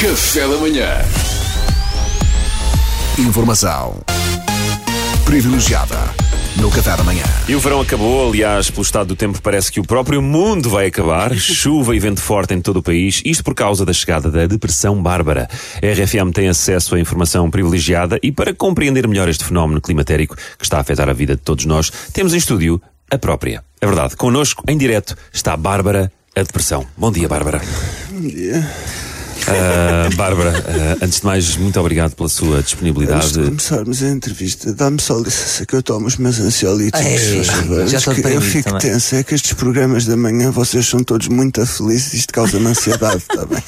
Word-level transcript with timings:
Café 0.00 0.48
da 0.48 0.56
manhã. 0.56 0.88
Informação 3.18 4.00
privilegiada 5.26 5.94
no 6.56 6.70
Café 6.70 6.96
da 6.96 7.04
Manhã. 7.04 7.22
E 7.46 7.54
o 7.54 7.60
verão 7.60 7.82
acabou, 7.82 8.30
aliás, 8.30 8.70
pelo 8.70 8.80
estado 8.80 9.08
do 9.08 9.14
tempo 9.14 9.42
parece 9.42 9.70
que 9.70 9.78
o 9.78 9.82
próprio 9.84 10.22
mundo 10.22 10.70
vai 10.70 10.86
acabar. 10.86 11.34
Chuva 11.36 11.94
e 11.94 11.98
vento 11.98 12.22
forte 12.22 12.54
em 12.54 12.62
todo 12.62 12.78
o 12.78 12.82
país, 12.82 13.20
isto 13.26 13.44
por 13.44 13.54
causa 13.54 13.84
da 13.84 13.92
chegada 13.92 14.30
da 14.30 14.46
depressão 14.46 15.02
bárbara. 15.02 15.46
A 15.82 15.86
RFM 15.86 16.32
tem 16.32 16.48
acesso 16.48 16.94
a 16.94 16.98
informação 16.98 17.50
privilegiada 17.50 18.18
e 18.22 18.32
para 18.32 18.54
compreender 18.54 19.06
melhor 19.06 19.28
este 19.28 19.44
fenómeno 19.44 19.82
climatérico 19.82 20.34
que 20.34 20.64
está 20.64 20.78
a 20.78 20.80
afetar 20.80 21.10
a 21.10 21.12
vida 21.12 21.36
de 21.36 21.42
todos 21.42 21.66
nós, 21.66 21.92
temos 22.14 22.32
em 22.32 22.38
estúdio 22.38 22.80
a 23.10 23.18
própria. 23.18 23.62
É 23.78 23.86
verdade, 23.86 24.16
connosco, 24.16 24.64
em 24.66 24.78
direto, 24.78 25.14
está 25.30 25.52
a 25.52 25.58
Bárbara, 25.58 26.10
a 26.34 26.42
depressão. 26.42 26.86
Bom 26.96 27.12
dia, 27.12 27.28
Bárbara. 27.28 27.60
Bom 28.10 28.20
dia. 28.22 28.66
Uh, 29.48 30.14
Bárbara, 30.16 30.50
uh, 30.50 31.04
antes 31.04 31.20
de 31.20 31.26
mais, 31.26 31.56
muito 31.56 31.78
obrigado 31.80 32.14
pela 32.14 32.28
sua 32.28 32.58
Antes 32.58 32.70
disponibilidade. 32.72 33.32
de 33.32 33.44
começarmos 33.44 34.02
a 34.02 34.08
entrevista, 34.08 34.72
dá-me 34.72 35.00
só 35.00 35.18
licença 35.18 35.66
que 35.66 35.74
eu 35.74 35.82
tomo 35.82 36.06
os 36.06 36.16
meus 36.16 36.38
ansiolíticos. 36.38 37.00
Ei, 37.00 37.36
faz 37.36 37.48
favor. 37.48 37.86
já 37.86 37.98
estou 37.98 38.14
que 38.14 38.20
eu 38.20 38.40
fico 38.40 38.64
também. 38.64 38.80
tenso. 38.80 39.14
É 39.16 39.22
que 39.22 39.34
estes 39.34 39.52
programas 39.54 40.06
da 40.06 40.16
manhã 40.16 40.50
vocês 40.50 40.86
são 40.86 41.02
todos 41.02 41.28
muito 41.28 41.64
felizes. 41.66 42.14
Isto 42.14 42.32
causa-me 42.32 42.66
ansiedade, 42.66 43.18
está 43.18 43.46
bem? 43.46 43.62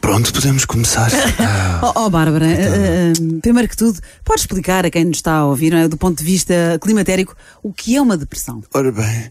Pronto, 0.00 0.32
podemos 0.32 0.64
começar. 0.64 1.10
Oh, 1.80 2.06
oh, 2.06 2.10
Bárbara, 2.10 2.44
eh, 2.44 3.12
eh, 3.12 3.12
primeiro 3.40 3.68
que 3.68 3.76
tudo, 3.76 4.00
pode 4.24 4.40
explicar 4.40 4.84
a 4.84 4.90
quem 4.90 5.04
nos 5.04 5.18
está 5.18 5.34
a 5.36 5.46
ouvir, 5.46 5.70
não 5.70 5.78
é, 5.78 5.86
do 5.86 5.96
ponto 5.96 6.18
de 6.18 6.24
vista 6.24 6.76
climatérico, 6.82 7.36
o 7.62 7.72
que 7.72 7.94
é 7.94 8.02
uma 8.02 8.16
depressão? 8.16 8.60
Ora 8.74 8.90
bem, 8.90 9.30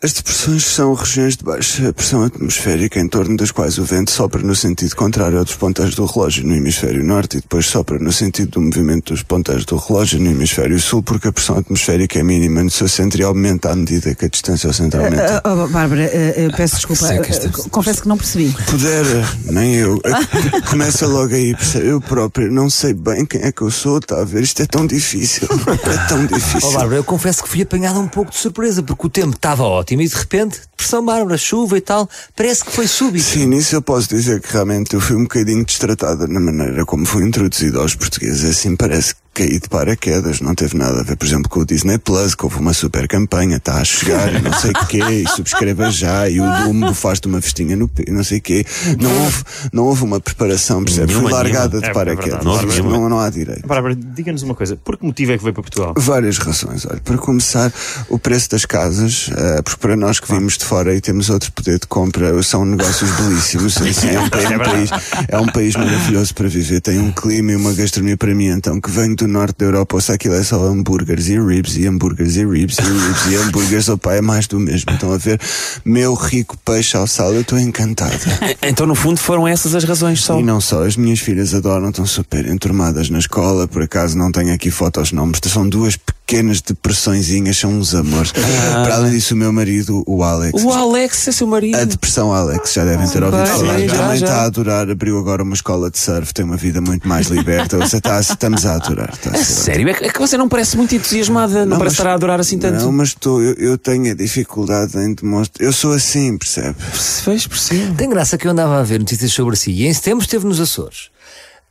as 0.00 0.12
depressões 0.12 0.64
são 0.64 0.94
regiões 0.94 1.36
de 1.36 1.42
baixa 1.42 1.92
pressão 1.92 2.22
atmosférica 2.22 3.00
em 3.00 3.08
torno 3.08 3.36
das 3.36 3.50
quais 3.50 3.78
o 3.78 3.84
vento 3.84 4.12
sopra 4.12 4.40
no 4.40 4.54
sentido 4.54 4.94
contrário 4.94 5.36
ao 5.38 5.44
dos 5.44 5.56
ponteiros 5.56 5.96
do 5.96 6.06
relógio 6.06 6.46
no 6.46 6.54
hemisfério 6.54 7.02
norte 7.02 7.38
e 7.38 7.40
depois 7.40 7.66
sopra 7.66 7.98
no 7.98 8.12
sentido 8.12 8.52
do 8.52 8.60
movimento 8.60 9.12
dos 9.12 9.24
ponteiros 9.24 9.64
do 9.64 9.76
relógio 9.76 10.20
no 10.20 10.30
hemisfério 10.30 10.78
sul 10.80 11.02
porque 11.02 11.26
a 11.26 11.32
pressão 11.32 11.58
atmosférica 11.58 12.16
é 12.16 12.22
mínima 12.22 12.62
no 12.62 12.70
seu 12.70 12.86
centro 12.88 13.20
e 13.20 13.24
aumenta 13.24 13.72
à 13.72 13.74
medida 13.74 14.14
que 14.14 14.24
a 14.24 14.28
distância 14.28 14.68
ao 14.68 14.72
centro 14.72 15.02
aumenta. 15.02 15.42
Ah, 15.44 15.52
oh, 15.52 15.66
Bárbara, 15.66 16.02
eh, 16.04 16.46
eu 16.46 16.52
peço 16.52 16.76
desculpa, 16.76 17.04
seca 17.04 17.28
esta- 17.28 17.48
eh, 17.48 17.68
confesso 17.68 18.02
que 18.02 18.08
não 18.08 18.16
percebi. 18.16 18.54
Pudera, 18.70 19.28
nem 19.46 19.74
eu. 19.74 20.00
Começa 20.70 21.08
logo 21.08 21.34
aí, 21.34 21.56
percebe? 21.56 21.88
eu 21.88 22.00
próprio 22.00 22.52
não 22.52 22.70
sei 22.70 22.94
bem 22.94 23.26
quem 23.26 23.40
é 23.42 23.50
que 23.50 23.62
eu 23.62 23.70
sou, 23.72 23.98
está 23.98 24.20
a 24.20 24.24
ver? 24.24 24.44
Isto 24.44 24.62
é 24.62 24.66
tão 24.66 24.86
difícil. 24.86 25.48
É 25.88 26.08
tão 26.08 26.22
Ó 26.22 26.26
difícil. 26.26 26.70
Bárbara, 26.72 26.96
eu 26.96 27.04
confesso 27.04 27.42
que 27.42 27.48
fui 27.48 27.62
apanhada 27.62 27.98
um 27.98 28.06
pouco 28.06 28.30
de 28.30 28.36
surpresa, 28.36 28.80
porque 28.80 29.04
o 29.06 29.10
tempo 29.10 29.34
estava 29.34 29.64
ótimo 29.64 29.87
e 29.94 30.08
de 30.08 30.14
repente, 30.14 30.60
depressão 30.70 31.04
Bárbara, 31.04 31.38
chuva 31.38 31.78
e 31.78 31.80
tal, 31.80 32.08
parece 32.36 32.64
que 32.64 32.72
foi 32.72 32.86
súbito. 32.86 33.24
Sim, 33.24 33.46
nisso 33.46 33.74
eu 33.74 33.82
posso 33.82 34.08
dizer 34.08 34.40
que 34.40 34.52
realmente 34.52 34.94
eu 34.94 35.00
fui 35.00 35.16
um 35.16 35.22
bocadinho 35.22 35.64
destratada 35.64 36.26
na 36.26 36.40
maneira 36.40 36.84
como 36.84 37.06
fui 37.06 37.24
introduzido 37.24 37.80
aos 37.80 37.94
portugueses. 37.94 38.44
Assim 38.44 38.76
parece 38.76 39.14
que 39.14 39.20
caí 39.38 39.60
de 39.60 39.68
paraquedas, 39.68 40.40
não 40.40 40.52
teve 40.52 40.76
nada 40.76 40.98
a 40.98 41.02
ver, 41.04 41.16
por 41.16 41.24
exemplo, 41.24 41.48
com 41.48 41.60
o 41.60 41.64
Disney 41.64 41.96
Plus, 41.96 42.34
que 42.34 42.44
houve 42.44 42.58
uma 42.58 42.74
super 42.74 43.06
campanha, 43.06 43.58
está 43.58 43.76
a 43.76 43.84
chegar 43.84 44.34
e 44.34 44.42
não 44.42 44.52
sei 44.52 44.72
o 44.72 44.86
quê, 44.86 44.98
e 44.98 45.28
subscreva 45.28 45.92
já, 45.92 46.28
e 46.28 46.40
o 46.40 46.64
Dumbo 46.64 46.92
faz-te 46.92 47.28
uma 47.28 47.40
festinha 47.40 47.76
no 47.76 47.86
pé, 47.86 48.10
não 48.10 48.24
sei 48.24 48.38
o 48.38 48.42
quê. 48.42 48.66
Não 49.00 49.16
houve, 49.22 49.44
não 49.72 49.84
houve 49.84 50.02
uma 50.02 50.18
preparação, 50.18 50.82
percebes? 50.82 51.12
Fui 51.14 51.22
Nenhuma, 51.22 51.36
largada 51.36 51.78
de 51.78 51.86
É, 51.86 51.90
é 51.90 51.92
paraquedas. 51.92 52.44
verdade, 52.44 52.82
não 52.82 53.08
não, 53.08 53.20
há 53.20 53.30
direito. 53.30 53.64
Bárbara, 53.64 53.94
diga-nos 53.94 54.42
uma 54.42 54.56
coisa. 54.56 54.76
Por 54.76 54.96
que 54.96 55.06
motivo 55.06 55.30
é 55.30 55.38
que 55.38 55.44
veio 55.44 55.54
para 55.54 55.62
Portugal? 55.62 55.94
Várias 55.96 56.38
razões. 56.38 56.84
Olha, 56.84 57.00
para 57.00 57.16
começar, 57.18 57.72
o 58.08 58.18
preço 58.18 58.50
das 58.50 58.64
casas, 58.64 59.30
eh, 59.36 59.62
porque 59.62 59.78
para 59.78 59.96
nós 59.96 60.18
que 60.18 60.32
vimos 60.32 60.58
de 60.58 60.64
fora 60.64 60.96
e 60.96 61.00
temos 61.00 61.30
outro 61.30 61.52
poder 61.52 61.78
de 61.78 61.86
compra, 61.86 62.42
são 62.42 62.64
negócios 62.64 63.08
belíssimos. 63.12 63.80
Assim, 63.80 64.08
é, 64.08 64.20
um, 64.20 64.24
é 64.34 64.56
um 64.56 64.58
país, 64.58 64.90
é 65.28 65.38
um 65.38 65.46
país 65.46 65.76
maravilhoso 65.76 66.34
para 66.34 66.48
viver. 66.48 66.80
Tem 66.80 66.98
um 66.98 67.12
clima 67.12 67.52
e 67.52 67.56
uma 67.56 67.72
gastronomia 67.72 68.16
para 68.16 68.34
mim, 68.34 68.46
então, 68.48 68.80
que 68.80 68.90
venho 68.90 69.14
do 69.14 69.27
norte 69.28 69.56
da 69.58 69.66
Europa, 69.66 69.96
ou 69.96 70.00
se 70.00 70.12
aquilo 70.12 70.34
é 70.34 70.42
só 70.42 70.62
hambúrgueres 70.64 71.28
e 71.28 71.40
ribs, 71.40 71.76
e 71.76 71.86
hambúrgueres 71.86 72.36
e 72.36 72.44
ribs, 72.44 72.78
e 72.78 72.82
ribs 72.82 73.26
e 73.26 73.36
hambúrgueres, 73.36 73.88
opa, 73.88 74.14
é 74.14 74.20
mais 74.20 74.46
do 74.46 74.58
mesmo. 74.58 74.92
Estão 74.92 75.12
a 75.12 75.18
ver? 75.18 75.40
Meu 75.84 76.14
rico 76.14 76.56
peixe 76.64 76.96
ao 76.96 77.06
sal, 77.06 77.32
eu 77.34 77.42
estou 77.42 77.58
encantada. 77.58 78.18
Então, 78.62 78.86
no 78.86 78.94
fundo, 78.94 79.18
foram 79.18 79.46
essas 79.46 79.74
as 79.74 79.84
razões 79.84 80.22
só. 80.22 80.38
E 80.38 80.42
não 80.42 80.60
só, 80.60 80.84
as 80.84 80.96
minhas 80.96 81.20
filhas 81.20 81.54
adoram, 81.54 81.90
estão 81.90 82.06
super 82.06 82.46
enturmadas 82.46 83.08
na 83.10 83.18
escola, 83.18 83.68
por 83.68 83.82
acaso 83.82 84.16
não 84.16 84.32
tenho 84.32 84.52
aqui 84.52 84.70
fotos 84.70 85.12
nomes, 85.12 85.40
são 85.48 85.68
duas 85.68 85.96
pequenas 85.96 86.17
depressõezinhas, 86.60 87.56
são 87.56 87.70
uns 87.72 87.94
amores. 87.94 88.32
Para 88.32 88.96
além 88.96 89.12
disso, 89.12 89.34
o 89.34 89.36
meu 89.36 89.52
marido, 89.52 90.02
o 90.06 90.22
Alex. 90.22 90.62
O 90.62 90.70
Alex 90.70 91.28
é 91.28 91.32
seu 91.32 91.46
marido. 91.46 91.76
A 91.76 91.84
depressão 91.84 92.32
Alex, 92.32 92.72
já 92.74 92.84
devem 92.84 93.08
ter 93.08 93.22
ouvido 93.22 93.38
Vai, 93.38 93.46
falar. 93.46 93.74
Também 93.74 93.88
já. 93.88 94.14
está 94.14 94.34
a 94.42 94.44
adorar, 94.44 94.90
abriu 94.90 95.18
agora 95.18 95.42
uma 95.42 95.54
escola 95.54 95.90
de 95.90 95.98
surf, 95.98 96.32
tem 96.34 96.44
uma 96.44 96.56
vida 96.56 96.80
muito 96.80 97.08
mais 97.08 97.28
liberta. 97.28 97.78
Você 97.78 97.96
está, 97.96 98.20
estamos 98.20 98.66
a 98.66 98.74
adorar. 98.74 99.10
Está 99.14 99.30
a 99.30 99.42
sério? 99.44 99.88
É 99.88 99.94
que, 99.94 100.04
é 100.04 100.10
que 100.10 100.18
você 100.18 100.36
não 100.36 100.48
parece 100.48 100.76
muito 100.76 100.94
entusiasmada, 100.94 101.64
não, 101.64 101.78
parece 101.78 101.84
mas- 101.84 101.92
estar 102.00 102.10
a 102.10 102.14
adorar 102.14 102.40
assim 102.40 102.58
tanto. 102.58 102.82
Não, 102.84 102.92
mas 102.92 103.08
estou, 103.08 103.42
eu, 103.42 103.54
eu 103.54 103.78
tenho 103.78 104.10
a 104.12 104.14
dificuldade 104.14 104.96
em 104.98 105.14
demonstrar. 105.14 105.66
Eu 105.66 105.72
sou 105.72 105.92
assim, 105.92 106.36
percebe? 106.36 106.76
Fez 107.24 107.46
por 107.46 107.56
si. 107.58 107.92
Tem 107.96 108.08
graça 108.08 108.36
que 108.36 108.46
eu 108.46 108.50
andava 108.50 108.78
a 108.78 108.82
ver 108.82 108.98
notícias 108.98 109.32
sobre 109.32 109.56
si 109.56 109.70
e 109.70 109.86
em 109.86 109.92
setembro 109.94 110.24
esteve 110.24 110.44
nos 110.46 110.60
Açores. 110.60 111.08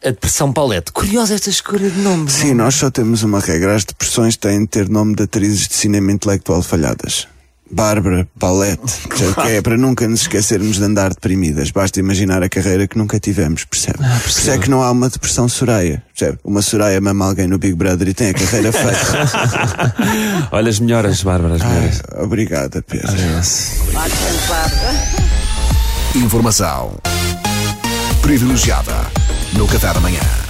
A 0.03 0.09
depressão 0.09 0.53
Paulette. 0.53 0.91
Curiosa 0.91 1.33
esta 1.33 1.49
escolha 1.49 1.89
de 1.89 1.99
nome. 1.99 2.29
Sim, 2.29 2.53
nós 2.53 2.75
só 2.75 2.91
temos 2.91 3.23
uma 3.23 3.39
regra. 3.39 3.75
As 3.75 3.83
depressões 3.83 4.37
têm 4.37 4.61
de 4.61 4.67
ter 4.67 4.87
nome 4.89 5.15
de 5.15 5.23
atrizes 5.23 5.67
de 5.67 5.73
cinema 5.73 6.11
intelectual 6.11 6.61
falhadas. 6.61 7.27
Bárbara, 7.69 8.27
Paulette, 8.39 8.93
já 9.15 9.33
que 9.43 9.49
é 9.49 9.61
para 9.61 9.75
nunca 9.75 10.07
nos 10.07 10.21
esquecermos 10.21 10.77
de 10.77 10.83
andar 10.83 11.09
deprimidas. 11.09 11.71
Basta 11.71 11.99
imaginar 11.99 12.41
a 12.41 12.47
carreira 12.47 12.87
que 12.87 12.97
nunca 12.97 13.19
tivemos, 13.19 13.65
percebe? 13.65 13.97
Por 13.97 14.29
isso 14.29 14.49
é 14.49 14.57
que 14.57 14.69
não 14.69 14.81
há 14.81 14.91
uma 14.91 15.09
depressão 15.09 15.49
Soraya, 15.49 16.01
percebe? 16.15 16.39
Uma 16.43 16.61
Soraya 16.61 17.01
mama 17.01 17.25
alguém 17.25 17.47
no 17.47 17.57
Big 17.57 17.73
Brother 17.75 18.07
e 18.07 18.13
tem 18.13 18.29
a 18.29 18.33
carreira 18.33 18.71
feita. 18.71 20.47
Olha 20.51 20.69
as 20.69 20.79
melhoras, 20.79 21.23
Bárbara, 21.23 21.55
as 21.55 21.61
melhoras. 21.61 22.01
Ai, 22.13 22.23
obrigada, 22.23 22.81
Pedro. 22.81 23.11
Informação 26.15 26.97
privilegiada 28.21 29.16
no 29.53 29.65
Café 29.67 29.93
da 29.93 29.99
Manhã. 29.99 30.46